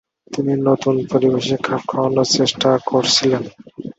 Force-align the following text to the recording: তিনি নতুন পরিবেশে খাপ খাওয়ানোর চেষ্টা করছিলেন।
তিনি 0.31 0.53
নতুন 0.67 0.95
পরিবেশে 1.11 1.55
খাপ 1.65 1.81
খাওয়ানোর 1.89 2.27
চেষ্টা 2.37 2.69
করছিলেন। 2.89 3.43